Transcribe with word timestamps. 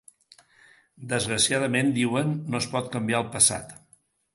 Desgraciadament, 1.11 1.95
diuen, 2.01 2.35
no 2.49 2.65
es 2.67 2.73
pot 2.77 2.93
canviar 2.97 3.23
el 3.27 3.33
passat. 3.41 3.81